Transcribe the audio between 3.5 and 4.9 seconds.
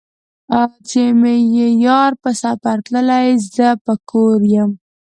زۀ به کور يم